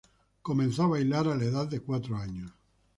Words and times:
Comenzó 0.41 0.81
a 0.81 0.87
bailar 0.87 1.27
a 1.27 1.35
la 1.35 1.43
edad 1.45 1.67
de 1.67 1.79
cuatro 1.81 2.17
años. 2.17 2.51